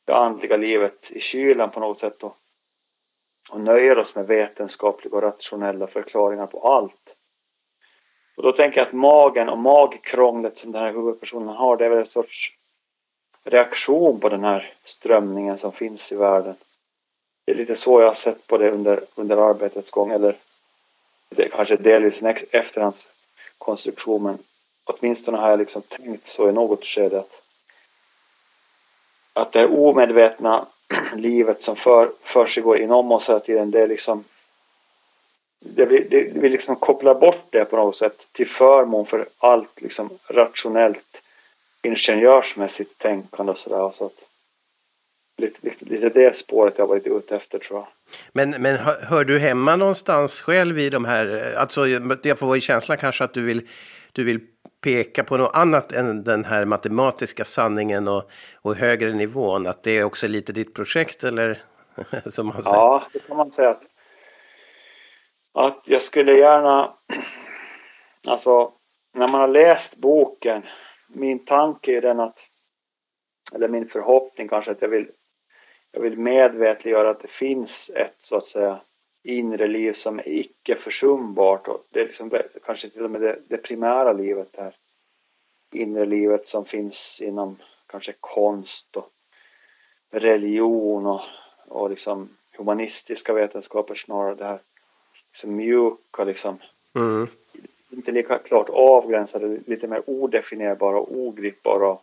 det 0.06 0.14
andliga 0.14 0.56
livet 0.56 1.10
i 1.10 1.20
kylan 1.20 1.70
på 1.70 1.80
något 1.80 1.98
sätt 1.98 2.22
och, 2.22 2.36
och 3.50 3.60
nöjer 3.60 3.98
oss 3.98 4.14
med 4.14 4.26
vetenskapliga 4.26 5.16
och 5.16 5.22
rationella 5.22 5.86
förklaringar 5.86 6.46
på 6.46 6.68
allt. 6.68 7.16
Och 8.36 8.42
då 8.42 8.52
tänker 8.52 8.80
jag 8.80 8.86
att 8.86 8.92
magen 8.92 9.48
och 9.48 9.58
magkrånglet 9.58 10.58
som 10.58 10.72
den 10.72 10.82
här 10.82 10.92
huvudpersonen 10.92 11.48
har, 11.48 11.76
det 11.76 11.84
är 11.84 11.90
väl 11.90 11.98
en 11.98 12.06
sorts 12.06 12.52
reaktion 13.44 14.20
på 14.20 14.28
den 14.28 14.44
här 14.44 14.74
strömningen 14.84 15.58
som 15.58 15.72
finns 15.72 16.12
i 16.12 16.16
världen 16.16 16.54
det 17.44 17.52
är 17.52 17.56
lite 17.56 17.76
så 17.76 18.00
jag 18.00 18.06
har 18.06 18.14
sett 18.14 18.46
på 18.46 18.58
det 18.58 18.70
under, 18.70 19.04
under 19.14 19.36
arbetets 19.36 19.90
gång. 19.90 20.10
Eller 20.10 20.36
det 21.28 21.44
är 21.44 21.48
kanske 21.48 21.76
delvis 21.76 22.22
en 22.22 22.36
efterhandskonstruktion 22.50 24.22
men 24.22 24.38
åtminstone 24.84 25.38
har 25.38 25.50
jag 25.50 25.58
liksom 25.58 25.82
tänkt 25.82 26.26
så 26.26 26.48
i 26.48 26.52
något 26.52 26.84
skede 26.84 27.18
att, 27.18 27.42
att 29.32 29.52
det 29.52 29.66
omedvetna 29.66 30.66
livet 31.14 31.62
som 31.62 31.76
för, 31.76 32.12
för 32.22 32.46
sig 32.46 32.62
går 32.62 32.78
inom 32.78 33.12
oss 33.12 33.28
hela 33.28 33.40
tiden, 33.40 33.70
det 33.70 33.80
är 33.80 33.88
liksom 33.88 34.24
det, 35.58 35.86
vi, 35.86 36.08
det, 36.08 36.32
vi 36.34 36.48
liksom 36.48 36.76
kopplar 36.76 37.14
bort 37.14 37.46
det 37.50 37.64
på 37.64 37.76
något 37.76 37.96
sätt 37.96 38.28
till 38.32 38.48
förmån 38.48 39.06
för 39.06 39.28
allt 39.38 39.80
liksom 39.80 40.18
rationellt 40.26 41.22
ingenjörsmässigt 41.82 42.98
tänkande 42.98 43.52
och 43.52 43.58
sådär. 43.58 43.90
Så 43.90 44.06
att, 44.06 44.24
lite, 45.36 45.58
lite, 45.62 45.84
lite 45.84 46.08
det 46.08 46.36
spåret 46.36 46.78
jag 46.78 46.86
varit 46.86 47.06
ute 47.06 47.36
efter 47.36 47.58
tror 47.58 47.78
jag. 47.78 47.88
Men, 48.32 48.50
men 48.50 48.76
hör, 48.76 49.06
hör, 49.08 49.24
du 49.24 49.38
hemma 49.38 49.76
någonstans 49.76 50.42
själv 50.42 50.78
i 50.78 50.90
de 50.90 51.04
här, 51.04 51.54
alltså 51.56 51.86
jag 52.22 52.38
får 52.38 52.60
känslan 52.60 52.98
kanske 52.98 53.24
att 53.24 53.34
du 53.34 53.42
vill, 53.42 53.68
du 54.12 54.24
vill 54.24 54.40
peka 54.80 55.24
på 55.24 55.36
något 55.36 55.56
annat 55.56 55.92
än 55.92 56.24
den 56.24 56.44
här 56.44 56.64
matematiska 56.64 57.44
sanningen 57.44 58.08
och, 58.08 58.30
och 58.54 58.74
högre 58.74 59.12
nivån, 59.12 59.66
att 59.66 59.82
det 59.82 59.98
är 59.98 60.04
också 60.04 60.28
lite 60.28 60.52
ditt 60.52 60.74
projekt 60.74 61.24
eller? 61.24 61.62
Som 62.26 62.46
man 62.46 62.62
säger. 62.62 62.76
Ja, 62.76 63.06
det 63.12 63.18
kan 63.18 63.36
man 63.36 63.52
säga 63.52 63.70
att, 63.70 63.82
att 65.54 65.82
jag 65.86 66.02
skulle 66.02 66.38
gärna, 66.38 66.94
alltså 68.28 68.72
när 69.14 69.28
man 69.28 69.40
har 69.40 69.48
läst 69.48 69.96
boken, 69.96 70.62
min 71.08 71.44
tanke 71.44 71.96
är 71.96 72.02
den 72.02 72.20
att, 72.20 72.46
eller 73.54 73.68
min 73.68 73.88
förhoppning 73.88 74.48
kanske 74.48 74.70
att 74.70 74.82
jag 74.82 74.88
vill 74.88 75.08
jag 75.94 76.00
vill 76.00 76.18
medvetliggöra 76.18 77.10
att 77.10 77.20
det 77.20 77.28
finns 77.28 77.90
ett 77.94 78.16
så 78.20 78.36
att 78.36 78.44
säga 78.44 78.80
inre 79.22 79.66
liv 79.66 79.92
som 79.92 80.18
är 80.18 80.28
icke 80.28 80.74
försumbart 80.74 81.68
och 81.68 81.86
det 81.90 82.00
är 82.00 82.04
liksom 82.04 82.32
kanske 82.64 82.90
till 82.90 83.04
och 83.04 83.10
med 83.10 83.20
det, 83.20 83.38
det 83.48 83.56
primära 83.56 84.12
livet 84.12 84.52
det 84.52 84.62
här 84.62 84.76
inre 85.72 86.04
livet 86.04 86.46
som 86.46 86.64
finns 86.64 87.20
inom 87.20 87.56
kanske 87.86 88.14
konst 88.20 88.96
och 88.96 89.10
religion 90.10 91.06
och, 91.06 91.20
och 91.68 91.90
liksom 91.90 92.36
humanistiska 92.56 93.32
vetenskaper 93.32 93.94
snarare 93.94 94.34
det 94.34 94.44
här 94.44 94.60
liksom 95.30 95.56
mjuka 95.56 96.24
liksom 96.24 96.58
mm. 96.94 97.28
inte 97.90 98.12
lika 98.12 98.38
klart 98.38 98.70
avgränsade, 98.70 99.60
lite 99.66 99.88
mer 99.88 100.10
odefinierbara 100.10 100.98
och 100.98 101.16
ogripbara 101.16 101.98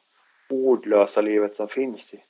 ordlösa 0.50 1.22
livet 1.22 1.56
som 1.56 1.68
finns 1.68 2.14
i 2.14 2.24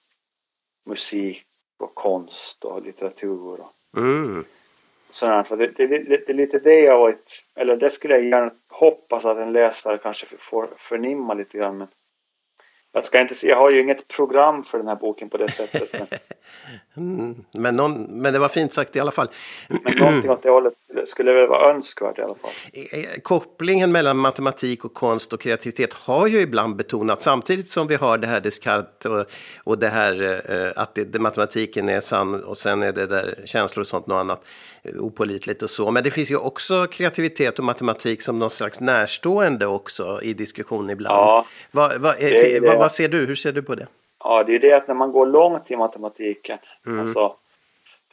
musik 0.86 1.48
och 1.84 1.96
konst 1.96 2.66
och 2.66 2.82
litteratur. 2.82 3.60
Och 3.62 3.98
mm. 3.98 4.46
sådär. 5.10 5.44
För 5.44 5.58
det, 5.58 5.68
det, 5.68 5.88
det, 5.88 6.04
det, 6.04 6.30
är 6.30 6.34
lite 6.34 6.60
det 6.60 6.80
jag 6.80 6.98
varit, 6.98 7.44
eller 7.56 7.78
det 7.78 7.90
skulle 7.90 8.14
jag 8.14 8.24
gärna 8.24 8.52
hoppas 8.70 9.26
att 9.26 9.38
en 9.38 9.52
läsare 9.52 9.98
kanske 9.98 10.26
får 10.38 10.70
förnimma 10.78 11.34
lite 11.34 11.58
grann. 11.58 11.78
Men 11.78 11.88
jag 12.94 13.06
ska 13.06 13.20
inte 13.20 13.48
jag 13.48 13.58
har 13.58 13.72
ju 13.72 13.82
inget 13.82 14.08
program 14.08 14.64
för 14.64 14.78
den 14.78 14.88
här 14.88 14.96
boken 14.96 15.30
på 15.30 15.38
det 15.38 15.52
sättet. 15.52 15.90
Men, 15.94 16.08
mm, 17.20 17.46
men, 17.52 17.76
någon, 17.76 18.04
men 18.04 18.34
det 18.34 18.40
var 18.40 18.50
fint 18.50 18.74
sagt 18.74 18.96
i 18.96 19.00
alla 19.00 19.12
fall. 19.12 19.28
Men 19.68 19.98
någonting 19.98 20.32
åt 20.32 20.44
det 20.44 20.50
hållet 20.50 20.74
skulle 21.06 21.34
väl 21.34 21.48
vara 21.48 21.72
önskvärt 21.72 22.20
i 22.20 22.22
alla 22.22 22.36
fall. 22.36 22.52
Kopplingen 23.24 23.92
mellan 23.92 24.18
matematik 24.18 24.86
och 24.86 24.94
konst 24.94 25.34
och 25.34 25.42
kreativitet 25.42 25.94
har 25.94 26.28
ju 26.28 26.42
ibland 26.42 26.76
betonats 26.76 27.24
samtidigt 27.24 27.70
som 27.70 27.88
vi 27.88 27.96
har 27.96 28.18
det 28.18 28.28
här 28.28 28.40
Descartes 28.40 29.06
och, 29.12 29.26
och 29.64 29.78
det 29.78 29.88
här 29.88 30.42
eh, 30.52 30.72
att 30.76 30.96
det, 30.96 31.04
det, 31.04 31.20
matematiken 31.20 31.90
är 31.90 32.02
sann 32.02 32.44
och 32.44 32.58
sen 32.58 32.84
är 32.84 32.92
det 32.92 33.06
där 33.06 33.44
känslor 33.46 33.82
och 33.82 33.88
sånt 33.88 34.08
något 34.08 34.20
annat 34.20 34.44
eh, 34.84 34.96
opolitligt 34.96 35.64
och 35.64 35.70
så. 35.70 35.92
Men 35.92 36.04
det 36.04 36.12
finns 36.12 36.32
ju 36.32 36.38
också 36.38 36.88
kreativitet 36.88 37.60
och 37.60 37.66
matematik 37.66 38.22
som 38.22 38.40
någon 38.40 38.52
slags 38.52 38.80
närstående 38.80 39.66
också 39.66 40.20
i 40.24 40.34
diskussion 40.34 40.90
ibland. 40.90 41.18
Ja, 41.18 41.46
vad, 41.72 42.02
vad, 42.02 42.16
är, 42.20 42.62
vad, 42.62 42.78
vad 42.82 42.92
ser 42.92 43.08
du? 43.08 43.26
Hur 43.26 43.36
ser 43.36 43.52
du 43.52 43.62
på 43.62 43.76
det? 43.76 43.88
Ja, 44.24 44.44
det 44.44 44.56
är 44.56 44.60
det 44.60 44.74
att 44.74 44.88
när 44.88 44.96
man 44.96 45.12
går 45.12 45.26
långt 45.26 45.72
i 45.72 45.78
matematiken, 45.78 46.58
mm. 46.86 47.00
alltså 47.00 47.36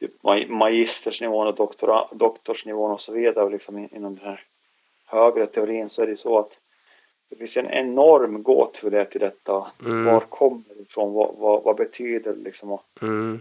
typ 0.00 0.12
magistersnivån 0.48 1.46
och 1.46 1.54
doktora, 1.54 2.04
doktorsnivån 2.12 2.90
och 2.90 3.00
så 3.00 3.12
vidare 3.12 3.50
liksom 3.50 3.78
inom 3.78 4.14
den 4.14 4.24
här 4.24 4.44
högre 5.06 5.46
teorin 5.46 5.88
så 5.88 6.02
är 6.02 6.06
det 6.06 6.16
så 6.16 6.38
att 6.38 6.58
det 7.30 7.36
finns 7.36 7.56
en 7.56 7.70
enorm 7.70 8.42
gåtfullhet 8.42 9.16
i 9.16 9.18
detta. 9.18 9.70
Mm. 9.84 10.04
Var 10.04 10.20
kommer 10.20 10.62
det 10.76 10.82
ifrån? 10.82 11.12
Vad, 11.12 11.34
vad, 11.36 11.62
vad 11.62 11.76
betyder 11.76 12.32
det 12.32 12.42
liksom? 12.42 12.72
Och, 12.72 12.84
mm. 13.02 13.40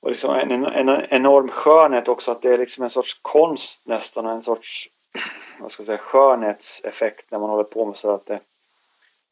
och 0.00 0.10
liksom 0.10 0.34
en, 0.34 0.50
en, 0.50 0.88
en, 0.88 1.02
enorm 1.08 1.48
skönhet 1.48 2.08
också 2.08 2.30
att 2.30 2.42
det 2.42 2.52
är 2.52 2.58
liksom 2.58 2.84
en 2.84 2.90
sorts 2.90 3.18
konst 3.22 3.86
nästan, 3.86 4.26
en 4.26 4.42
sorts 4.42 4.88
vad 5.60 5.70
ska 5.70 5.80
jag 5.80 5.86
säga, 5.86 5.98
skönhetseffekt 5.98 7.30
när 7.30 7.38
man 7.38 7.50
håller 7.50 7.64
på 7.64 7.86
med 7.86 7.96
så 7.96 8.10
att 8.10 8.26
det, 8.26 8.40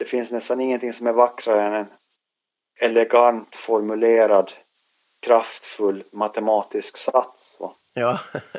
det 0.00 0.06
finns 0.06 0.32
nästan 0.32 0.60
ingenting 0.60 0.92
som 0.92 1.06
är 1.06 1.12
vackrare 1.12 1.66
än 1.66 1.74
en 1.74 1.86
elegant 2.80 3.56
formulerad 3.56 4.52
kraftfull 5.26 6.04
matematisk 6.10 6.96
sats. 6.96 7.56
Va? 7.60 7.74
Ja. 7.94 8.18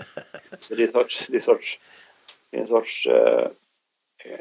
så 0.59 0.75
det 0.75 0.83
är, 0.83 0.87
sorts, 0.87 1.27
det 1.27 1.35
är, 1.35 1.39
sorts, 1.39 1.79
det 2.49 2.57
är 2.57 2.61
en 2.61 2.67
sorts 2.67 3.07
eh, 3.07 3.47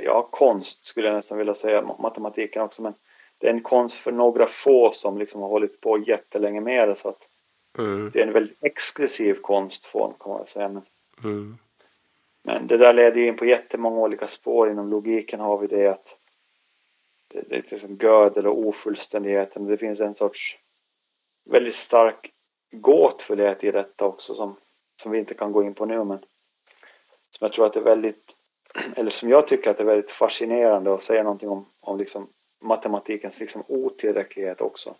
ja, 0.05 0.29
konst 0.31 0.85
skulle 0.85 1.07
jag 1.07 1.15
nästan 1.15 1.39
vilja 1.39 1.55
säga, 1.55 1.83
matematiken 1.99 2.63
också. 2.63 2.83
Men 2.83 2.95
det 3.39 3.47
är 3.47 3.55
en 3.55 3.63
konst 3.63 3.97
för 3.97 4.13
några 4.13 4.47
få 4.47 4.93
som 4.93 5.19
liksom 5.19 5.41
har 5.41 5.49
hållit 5.49 5.81
på 5.81 5.99
jättelänge 5.99 6.61
med 6.61 6.89
det. 6.89 6.95
Så 6.95 7.09
att 7.09 7.29
mm. 7.79 8.11
Det 8.13 8.21
är 8.21 8.27
en 8.27 8.33
väldigt 8.33 8.65
exklusiv 8.65 9.35
konstform 9.35 10.13
kan 10.21 10.33
man 10.33 10.47
säga. 10.47 10.69
Men, 10.69 10.83
mm. 11.25 11.59
men 12.43 12.67
det 12.67 12.77
där 12.77 12.93
leder 12.93 13.21
ju 13.21 13.27
in 13.27 13.37
på 13.37 13.45
jättemånga 13.45 14.01
olika 14.01 14.29
spår. 14.29 14.71
Inom 14.71 14.91
logiken 14.91 15.41
har 15.41 15.59
vi 15.59 15.67
det 15.67 15.87
att 15.87 16.17
det, 17.31 17.49
det 17.49 17.57
är 17.57 17.71
liksom 17.71 17.97
Gödel 17.97 18.47
och 18.47 18.59
ofullständigheten. 18.59 19.67
Det 19.67 19.77
finns 19.77 20.01
en 20.01 20.15
sorts 20.15 20.57
väldigt 21.51 21.75
stark 21.75 22.33
gåtfullhet 22.73 23.65
i 23.65 23.71
detta 23.71 24.05
också 24.05 24.35
som, 24.35 24.57
som 25.03 25.13
vi 25.13 25.19
inte 25.19 25.35
kan 25.35 25.53
gå 25.53 25.63
in 25.63 25.75
på 25.75 25.87
nu 25.87 26.05
men 26.05 26.19
som 27.39 27.39
jag 27.41 27.53
tror 27.53 27.67
att 27.67 27.73
det 27.73 27.81
är 27.81 27.85
väldigt 27.85 28.37
eller 28.97 29.11
som 29.11 29.29
jag 29.29 29.47
tycker 29.47 29.71
att 29.71 29.77
det 29.77 29.83
är 29.83 29.87
väldigt 29.87 30.11
fascinerande 30.11 30.95
att 30.95 31.03
säga 31.03 31.23
någonting 31.23 31.49
om, 31.49 31.67
om 31.81 31.99
liksom 31.99 32.29
matematikens 32.65 33.41
liksom 33.41 33.65
otillräcklighet 33.69 34.61
också. 34.61 34.95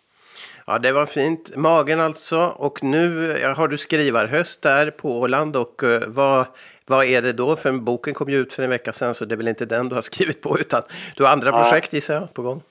Ja, 0.65 0.79
det 0.79 0.91
var 0.91 1.05
fint. 1.05 1.55
Magen 1.55 1.99
alltså. 1.99 2.53
Och 2.57 2.83
nu 2.83 3.33
har 3.55 3.67
du 3.67 3.77
skrivarhöst 3.77 4.61
där 4.61 4.91
på 4.91 5.19
Åland. 5.19 5.55
Och 5.55 5.83
eh, 5.83 6.01
vad, 6.07 6.45
vad 6.91 7.05
är 7.05 7.21
det 7.21 7.33
då? 7.33 7.55
För 7.55 7.71
boken 7.71 8.13
kom 8.13 8.29
ju 8.29 8.37
ut 8.37 8.53
för 8.53 8.63
en 8.63 8.69
vecka 8.69 8.93
sedan 8.93 9.15
så 9.15 9.25
det 9.25 9.35
är 9.35 9.37
väl 9.37 9.47
inte 9.47 9.65
den 9.65 9.89
du 9.89 9.95
har 9.95 10.01
skrivit 10.11 10.41
på 10.41 10.59
utan 10.59 10.83
du 11.15 11.23
har 11.23 11.31
andra 11.31 11.51
projekt 11.51 11.93
gissar 11.93 12.13
jag 12.13 12.33
på 12.33 12.41
gång? 12.41 12.61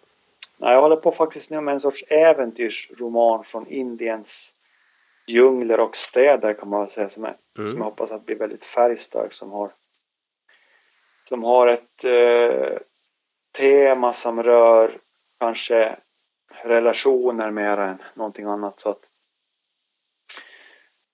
Nej, 0.59 0.73
jag 0.73 0.81
håller 0.81 0.97
på 0.97 1.13
faktiskt 1.13 1.51
nu 1.51 1.61
med 1.61 1.75
en 1.75 1.81
sorts 1.81 2.05
äventyrsroman 2.09 3.45
från 3.45 3.67
Indiens 3.67 4.53
djungler 5.27 5.81
och 5.81 5.97
städer 5.97 6.55
kan 6.55 6.69
man 6.69 6.91
säga 6.91 7.09
som, 7.09 7.25
är, 7.25 7.37
mm. 7.59 7.71
som 7.71 7.79
jag 7.79 7.85
hoppas 7.85 8.11
att 8.11 8.27
blir 8.27 8.37
väldigt 8.37 8.65
färgstark 8.65 9.33
som 9.33 9.51
har 9.51 9.73
som 11.29 11.45
har 11.45 11.67
ett 11.67 12.05
eh, 12.05 12.79
tema 13.59 14.13
som 14.13 14.43
rör 14.43 14.91
kanske 15.41 15.97
relationer 16.63 17.51
mer 17.51 17.77
än 17.79 18.03
någonting 18.15 18.47
annat 18.47 18.81
så 18.81 18.91
att 18.91 19.01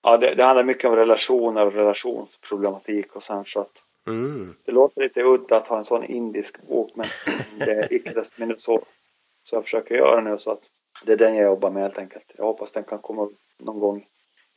ja, 0.03 0.17
det, 0.17 0.35
det 0.35 0.43
handlar 0.43 0.63
mycket 0.63 0.85
om 0.85 0.95
relationer 0.95 1.65
och 1.65 1.73
relationsproblematik 1.73 3.15
och 3.15 3.23
sen 3.23 3.45
så 3.45 3.61
att 3.61 3.83
mm. 4.07 4.53
det 4.65 4.71
låter 4.71 5.01
lite 5.01 5.23
udda 5.23 5.57
att 5.57 5.67
ha 5.67 5.77
en 5.77 5.83
sån 5.83 6.03
indisk 6.03 6.61
bok 6.61 6.91
men 6.95 7.07
det 7.59 7.71
är 7.71 7.93
icke 7.93 8.23
mindre 8.37 8.57
så 8.57 8.83
så 9.43 9.55
jag 9.55 9.63
försöker 9.63 9.95
göra 9.95 10.21
nu 10.21 10.37
så 10.37 10.51
att 10.51 10.69
det 11.05 11.13
är 11.13 11.17
den 11.17 11.35
jag 11.35 11.45
jobbar 11.45 11.71
med 11.71 11.81
helt 11.81 11.97
enkelt. 11.97 12.33
Jag 12.37 12.45
hoppas 12.45 12.71
den 12.71 12.83
kan 12.83 12.99
komma 12.99 13.29
någon 13.59 13.79
gång 13.79 14.05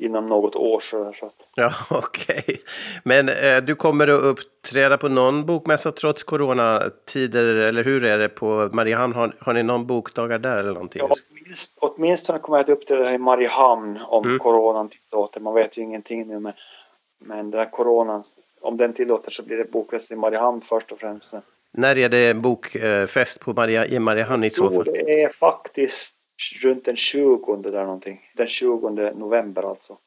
inom 0.00 0.26
något 0.26 0.56
år 0.56 0.80
så, 0.80 1.12
så 1.12 1.26
att. 1.26 1.34
Ja, 1.54 1.72
okej. 1.90 2.42
Okay. 2.46 2.56
Men 3.04 3.28
eh, 3.28 3.56
du 3.56 3.74
kommer 3.74 4.08
att 4.08 4.22
uppträda 4.22 4.98
på 4.98 5.08
någon 5.08 5.46
bokmässa 5.46 5.92
trots 5.92 6.22
coronatider, 6.22 7.44
eller 7.44 7.84
hur 7.84 8.04
är 8.04 8.18
det 8.18 8.28
på 8.28 8.70
Mariehamn? 8.72 9.14
Har, 9.14 9.32
har 9.38 9.52
ni 9.52 9.62
någon 9.62 9.86
bokdagar 9.86 10.38
där 10.38 10.58
eller 10.58 10.72
någonting? 10.72 11.02
Ja, 11.08 11.14
åtminstone, 11.30 11.92
åtminstone 11.92 12.38
kommer 12.38 12.58
jag 12.58 12.62
att 12.62 12.68
uppträda 12.68 13.14
i 13.14 13.18
Mariehamn 13.18 13.98
om 14.06 14.24
mm. 14.24 14.38
coronan 14.38 14.88
tillåter. 14.88 15.40
Man 15.40 15.54
vet 15.54 15.78
ju 15.78 15.82
ingenting 15.82 16.28
nu 16.28 16.40
men, 16.40 16.52
men 17.18 17.50
den 17.50 17.60
här 17.60 17.70
coronan, 17.70 18.22
om 18.60 18.76
den 18.76 18.92
tillåter 18.92 19.30
så 19.30 19.42
blir 19.42 19.56
det 19.56 19.70
bokmässa 19.70 20.14
i 20.14 20.16
Mariehamn 20.16 20.60
först 20.60 20.92
och 20.92 20.98
främst. 20.98 21.34
När 21.72 21.98
är 21.98 22.08
det 22.08 22.34
bokfest 22.34 23.40
på 23.40 23.52
Maria, 23.52 23.86
i 23.86 23.98
Mariehamn 23.98 24.44
i 24.44 24.50
så 24.50 24.70
fall? 24.70 24.84
Det 24.84 25.22
är 25.22 25.28
faktiskt 25.28 26.19
runt 26.62 26.84
den 26.84 26.96
20 26.96 27.56
där 27.56 27.84
någonting. 27.84 28.20
Den 28.36 28.46
20 28.46 28.90
november 29.14 29.70
alltså. 29.70 29.98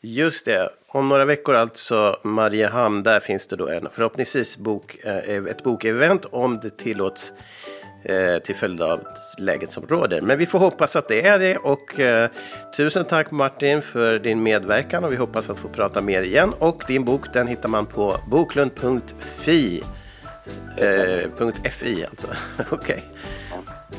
Just 0.00 0.44
det, 0.44 0.70
om 0.88 1.08
några 1.08 1.24
veckor 1.24 1.54
alltså 1.54 2.18
Mariehamn, 2.22 3.02
där 3.02 3.20
finns 3.20 3.46
det 3.46 3.56
då 3.56 3.68
en 3.68 3.88
förhoppningsvis 3.92 4.58
bok, 4.58 5.04
eh, 5.04 5.44
ett 5.44 5.62
bokevent 5.62 6.24
om 6.24 6.60
det 6.60 6.76
tillåts 6.76 7.32
eh, 8.04 8.38
till 8.38 8.54
följd 8.54 8.82
av 8.82 9.00
läget 9.38 9.72
som 9.72 9.86
råder. 9.86 10.20
Men 10.20 10.38
vi 10.38 10.46
får 10.46 10.58
hoppas 10.58 10.96
att 10.96 11.08
det 11.08 11.26
är 11.26 11.38
det 11.38 11.56
och 11.56 12.00
eh, 12.00 12.30
tusen 12.76 13.04
tack 13.04 13.30
Martin 13.30 13.82
för 13.82 14.18
din 14.18 14.42
medverkan 14.42 15.04
och 15.04 15.12
vi 15.12 15.16
hoppas 15.16 15.50
att 15.50 15.58
få 15.58 15.68
prata 15.68 16.00
mer 16.00 16.22
igen. 16.22 16.52
Och 16.58 16.82
din 16.86 17.04
bok 17.04 17.32
den 17.32 17.46
hittar 17.46 17.68
man 17.68 17.86
på 17.86 18.16
boklund.fi. 18.30 19.82
Eh, 20.76 21.70
.fi 21.70 22.06
alltså. 22.10 22.26
Okej. 22.70 22.76
Okay. 22.76 23.00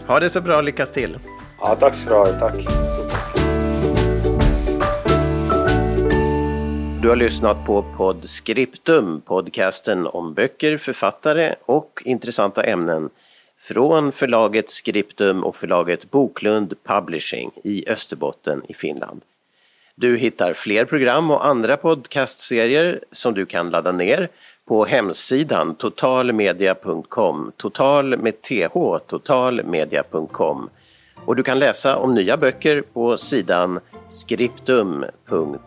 Ha 0.08 0.20
det 0.20 0.30
så 0.30 0.42
bra, 0.42 0.62
lycka 0.62 0.86
till. 0.86 1.18
Ja, 1.62 1.76
tack 1.76 1.96
ska 1.96 2.10
du 2.10 2.16
ha. 2.16 2.26
Tack. 2.26 2.56
Du 7.02 7.10
har 7.10 7.16
lyssnat 7.16 7.66
på 7.66 7.86
Podscriptum, 7.98 9.22
podcasten 9.22 10.08
om 10.08 10.34
böcker, 10.34 10.78
författare 10.78 11.56
och 11.66 12.02
intressanta 12.06 12.64
ämnen 12.64 13.10
från 13.60 14.12
förlaget 14.12 14.70
Scriptum 14.70 15.44
och 15.44 15.56
förlaget 15.56 16.12
Boklund 16.12 16.74
Publishing 16.84 17.52
i 17.64 17.90
Österbotten 17.90 18.62
i 18.68 18.74
Finland. 18.74 19.22
Du 19.96 20.18
hittar 20.18 20.54
fler 20.54 20.86
program 20.86 21.32
och 21.32 21.46
andra 21.46 21.78
podcastserier 21.78 23.00
som 23.12 23.34
du 23.34 23.46
kan 23.46 23.70
ladda 23.70 23.92
ner 23.92 24.30
på 24.66 24.86
hemsidan 24.86 25.76
totalmedia.com, 25.76 27.52
total 27.58 28.18
med 28.18 28.42
th, 28.42 28.98
totalmedia.com. 29.08 30.70
Och 31.26 31.36
du 31.36 31.44
kan 31.44 31.60
läsa 31.60 31.98
om 31.98 32.14
nya 32.14 32.38
böcker 32.38 32.84
på 32.94 33.18
sidan 33.18 33.80
skriptum.fi. 34.10 35.58